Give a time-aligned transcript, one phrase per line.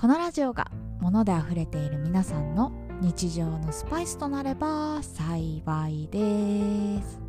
[0.00, 0.70] このラジオが
[1.02, 2.72] 物で溢れている皆さんの
[3.02, 7.20] 日常のスパイスとなれば幸いです。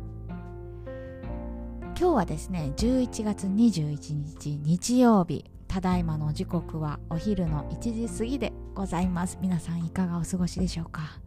[1.94, 5.44] 今日はですね11月21日日曜日。
[5.68, 9.36] ただいまの時刻はお昼の1時過ぎでございます。
[9.42, 11.20] 皆さんいかがお過ごしでしょうか？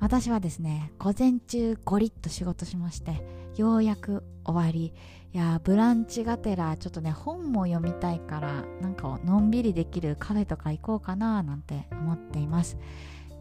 [0.00, 3.22] 私はですね午前中ゴリッと仕事しまして
[3.56, 4.94] ようやく終わり。
[5.32, 12.76] いやブランチがてらちょっとね本も読みたいからなんかのんびりできるカフェとか行こうかななんて思っています。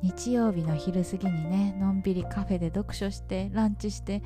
[0.01, 4.21] 日曜日の昼過ぎにねのんびりカフェで読書してランチして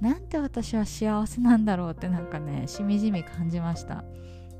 [0.00, 4.04] なんて私は幸せなんだろうってなんかねしみじみ感じました。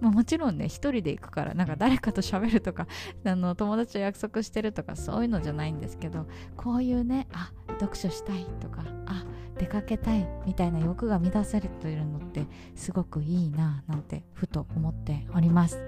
[0.01, 2.87] まあ、もちろんね一人で行くからなんか誰かと喋るとか
[3.25, 9.25] あの友達と約束してるとかそういうのじゃないんですけどこういうねあ読書したいとかあ
[9.59, 15.83] 出かけたいみたいな欲が満たされているのってすごくいいななんてふと思っております。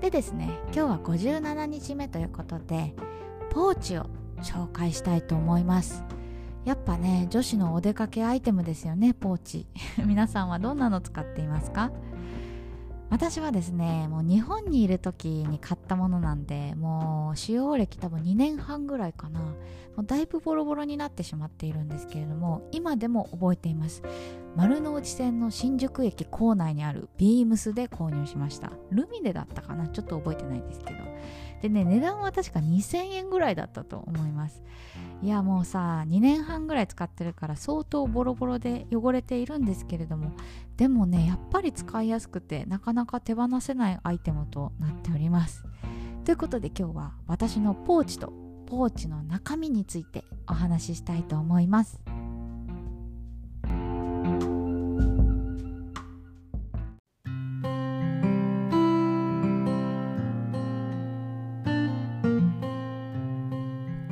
[0.00, 2.94] でですね今日は57日目ということで
[3.50, 4.06] ポーチを
[4.38, 6.04] 紹介したいと思います。
[6.64, 9.66] やっぱね女子のお出かけアイテムですよねポーチ。
[10.04, 11.90] 皆さんはどんなの使っていますか？
[13.10, 19.40] 私はですねもう日本にいる時に買ったものなんでもう使用歴多分2年半ぐらいかな。
[19.40, 24.02] もうだいぶボロボロになってしまっているんですけれども今でも覚えています。
[24.56, 28.72] 丸の内線の新宿駅構内にあるビームスで購入しました。
[28.90, 29.88] ルミネだったかな？
[29.88, 31.00] ちょっと覚えてないですけど。
[31.62, 34.62] でね値段は確か2000円ぐらいだったと思います。
[35.22, 40.32] いやもうさ2年半ぐらい使ってるから相当ボロボロで汚れているんですけれども。
[40.76, 45.64] でもねやっぱり使いやすくてなかなか手放せないアイテムとなっております。
[46.24, 48.32] ということで今日は私のポーチと
[48.66, 52.00] ポーチの中身についてお話ししたいと思います。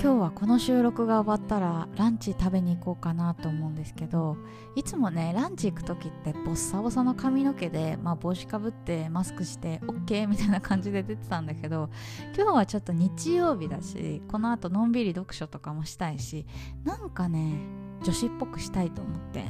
[0.01, 4.37] 今日はこの収録が終わったらランチ食べに行こうかなと思うんですけど
[4.77, 11.91] いつもねランチ行く時ってボッサボサの髪の毛で、まあ、帽子かぶってマスクして OK みたいな感じで出てたんだけど
[12.37, 16.47] 今日はちょっと日曜日だしこの後のんびり読書とかもしたいし
[16.85, 17.59] なんかね
[18.05, 19.47] 女子っぽくしたいと思って。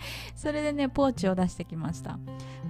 [0.34, 2.18] それでねポーチを出してきました。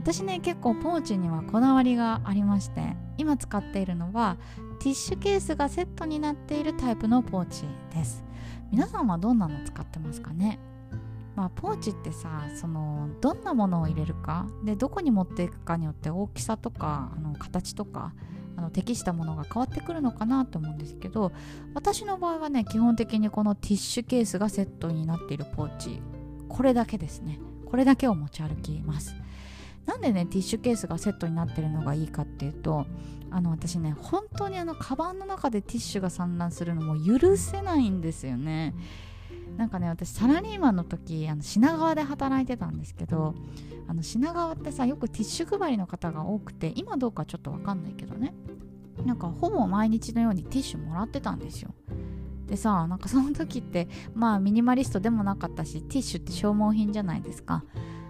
[0.01, 4.37] 私ね結構ポーチにはこだわりがありまして今使っているのは
[4.81, 8.25] ティッシュケースがセットになっているタイプのポーチです。
[8.71, 10.59] 皆さんはどんなの使ってますかね？
[11.35, 14.47] まあ、ポーチってさそのどんなものを入れるか？
[14.65, 18.13] でどこに持っていくかによって大きさとかあの形とか
[18.57, 21.31] あの適したものが変わってくるのかなと思うんですけど
[21.75, 26.03] 私の場合はね基本的にこのティッシュケースがセットになっているポーチ
[26.49, 27.39] これだけですね。
[27.67, 29.15] これだけを持ち歩きます。
[29.87, 32.87] なんでねティッシュケースがセットになってるのがいいかっていうと
[33.31, 38.75] あの私ね本当にあのカバンの中でティッシュが散乱するのも許せないんですよね。
[39.57, 43.35] なんかね私サラリーマンの時あの品川で働いてたんですけど
[43.89, 48.35] あの品川ってさよくティッシュ配りの方が多くて今どうかちょっと分かんないけどね。
[49.05, 51.75] なんかほぼ毎日のようにティッシュもらってたんですよ。
[52.49, 57.63] でさなんかその時ってまあミニマリストでもなかったしティッシュって消耗品じゃないですか。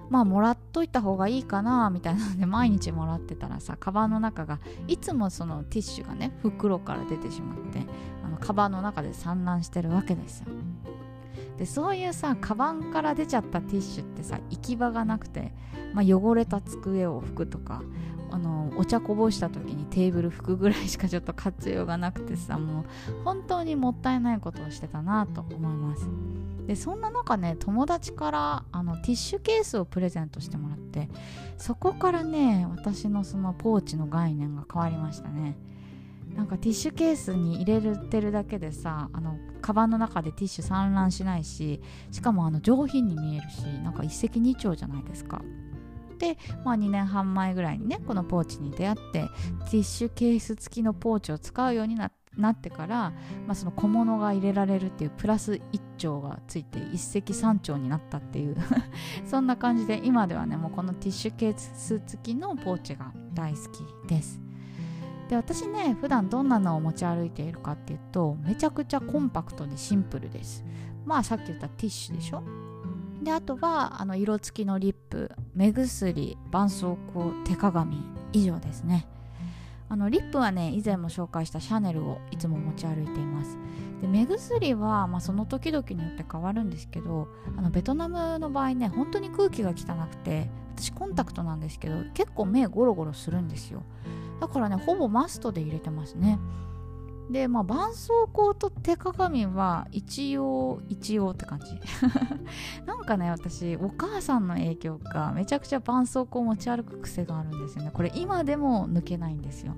[0.09, 7.83] まあもらっといた方がいいかなみたいなので毎日もらってたらさカバンの中がいつもそのティッシュがね袋から出てしまって
[8.25, 10.47] あのカバンの中で散乱してるわけですよ。
[11.59, 15.53] でそういうさカバンから出ちゃったティッシュってさ行き場がなくて、
[15.93, 17.83] まあ、汚れた机を拭くとか
[18.31, 22.85] あのお茶こぼした時にテーブル拭くぐらいしかちょっと活用がなくてさもう
[23.25, 26.09] 本当にもったいないことをしてたなと思います。
[26.67, 31.09] でそんな中ね友達からあのティッシュケースをプレゼントしてもらって
[31.57, 35.57] そこからね私のそのポーチの概念が変わりましたね。
[36.39, 41.81] なんかティッシュケースに入れてるだけでさあのカバンの中でティッシュ散乱しないし
[42.13, 45.43] しかもあの上品に見えるしなんか一石二鳥じゃないですか。
[46.21, 52.11] で、まあ、2年半前ぐらいにねこのポーチに出会ってティッシュケース付きのポーチを使うようにな
[52.51, 53.13] ってから、
[53.47, 55.61] まあ、その小物が入れられるっていうプラス1
[55.97, 58.57] 丁がついて一石三鳥になったっていう
[59.27, 64.48] そんな感じで今ではねもうこのティッシュケース付きのポーチが大好きです。
[65.29, 70.65] で私ね普段どんなのを持ち歩いているかっていうとめちゃくちゃコンパクトでシンプルです。
[71.05, 72.43] まあさっき言ったティッシュでしょ？
[73.23, 78.03] であとはあの色付きのリップ目薬絆創膏手鏡
[78.33, 79.07] 以上ですね。
[79.91, 83.59] あのリップはね以前も紹介したシャネルをいつも持ち歩いています。
[84.03, 87.27] で目薬は、まあ、その時々によって変わるんですけど
[87.57, 93.83] あのベトナムの場合ね本当に空気が汚くて私コンタクトなんですけど結構目ゴロゴロするんですよ。
[94.41, 96.39] だからねほぼマストで入れてますね。
[97.31, 101.67] でまあ絆創膏と手鏡は一応一応って感じ。
[102.87, 107.91] なんかね私お母さんの影響かめちゃくちゃ絆創膏持ち歩く癖があるんですよね。
[107.93, 109.75] これ今でも抜けないんですよ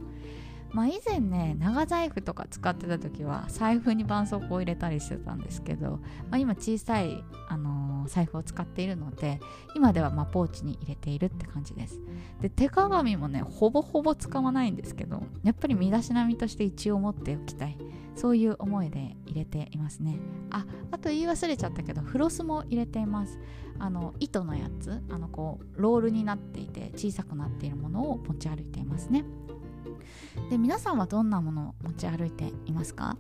[0.72, 5.99] まあ以前ね長財布とか使ってた時は財布に絆創膏を入れたりしてたんですけど、
[6.31, 9.40] まあ、今小さい、あのー、財布を使っているので
[9.75, 12.00] 今ではまポーチに入れているって感じです。
[12.40, 17.76] で手鏡もねほぼほぼ使わないんですけどやっぱり身だしなみとして一応持っておきたい。
[18.16, 20.19] そういう思いで入れていますね。
[20.50, 23.38] ああと言い忘れちゃったけどフロスも入れています。
[23.78, 29.25] あの糸のやつあのこうロールになっていて小さくなっているものを持ち歩いていますね。
[30.50, 33.16] で皆さんはどんなものを持ち歩いていますか？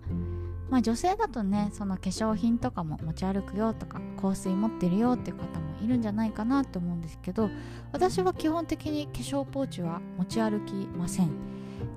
[0.70, 7.50] まあ女性だとねその化粧品とかも持ち歩くよとか香水持ってるよっていう方もいるんじゃないかなと思うんですけど
[7.92, 11.30] 私は基本的に化粧ポーチは持ち歩きません。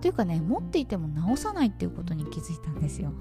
[0.01, 3.13] というかね持っていても直さないっていうことに気づいたんですよ。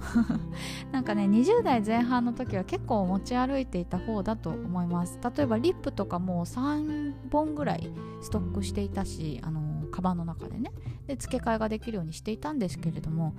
[0.91, 5.19] なんかね20代前半の時は結構持ち歩いていた方だと思います。
[5.35, 7.89] 例えばリップとかも3本ぐらい
[8.21, 9.61] ストックしていたしあの
[9.93, 10.71] カバンの中でね
[11.05, 13.35] で付け替えができるようにしていたんですけれども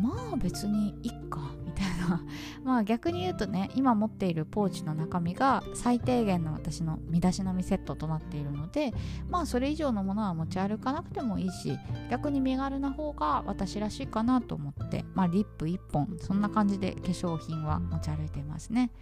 [0.00, 2.22] まあ別にいっかみたいな
[2.62, 8.94] まあ逆に言うとね今持っているポーチの中身が最低限の私の身だしなみセットとなっているので
[9.28, 11.76] まあそれ以上のものは持ち歩かなくてもいいし
[12.08, 18.92] 逆に身軽な方が私らしいかなと思ってまあリップ1本そんな感じで化粧品は持ち歩いていますね。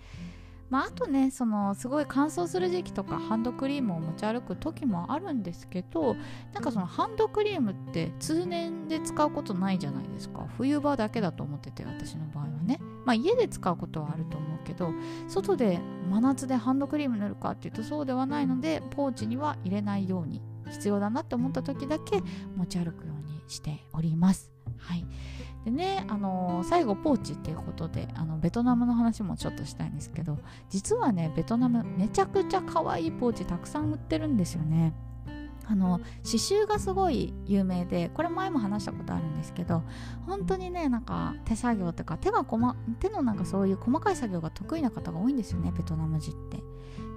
[0.70, 6.14] まあ、あとねそのすごい乾燥する時期とかハンドクリームを持ち歩く時もあるんですけど
[6.52, 10.46] なんかそのハンドクリームって通年で使うことないじゃないですか。
[10.56, 12.80] 冬場だけだと思ってて私の場合はね。
[13.04, 14.92] まあ家で使うことはあると思うけど
[15.28, 15.80] 外で
[16.10, 22.20] 真夏でハンドクリーム塗るかっていうとそうではないのでポーチには入れないように必要だなって思った時だけ
[22.56, 24.52] 持ち歩くようにしております。
[24.76, 25.06] はい。
[25.68, 30.38] でね、あの、最後ポーチっていうことであのベトナムの話もちょっとしたいんですけど
[30.70, 34.94] 実はねベトナムめちゃくちゃ可愛いポーチたくさん売ってるんですよね。
[35.70, 39.82] あの刺繍がすごい有名でこれ前も話したことあるんですけど
[40.26, 46.62] 本当にねなんか手作業とか手がこ、ま、手のなんかそういう細かい作業が得意な方が多いんですよねベトナム人って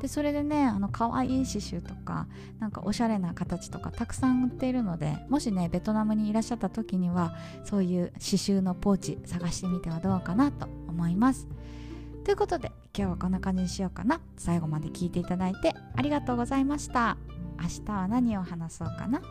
[0.01, 2.27] でそれでねあの可愛い刺繍とか
[2.59, 11.47] なんかおしゃれな形とかたくさん売っているのでもしねベトナムにいらっしゃった時にはそういう刺繍のポーチ探してみてはどうかなと思います。
[12.23, 14.21] ということで今日はこんな感じにしようかな。
[14.37, 17.17] 最後まで聞いていただいてありがとうございました。
[17.61, 19.21] 明日は何を話そうかな。